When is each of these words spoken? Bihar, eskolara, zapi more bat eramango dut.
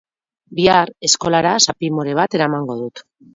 Bihar, 0.59 0.91
eskolara, 1.07 1.51
zapi 1.67 1.91
more 1.99 2.17
bat 2.21 2.39
eramango 2.41 2.79
dut. 2.81 3.05